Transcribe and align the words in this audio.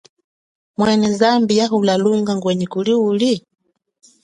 Mwene 0.77 1.07
zambi 1.19 1.53
yahula 1.59 1.93
lunga 2.03 2.33
ngwenyi 2.37 2.67
kuli 2.73 2.93
uli? 3.09 3.33